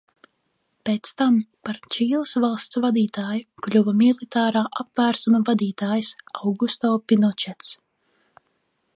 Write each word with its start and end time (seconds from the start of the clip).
Pēc 0.89 1.09
tam 1.21 1.35
par 1.67 1.75
Čīles 1.95 2.31
valsts 2.45 2.79
vadītāju 2.85 3.45
kļuva 3.67 3.93
militārā 3.99 4.63
apvērsuma 4.85 5.43
vadītājs 5.51 6.09
Augusto 6.41 6.95
Pinočets. 7.13 7.69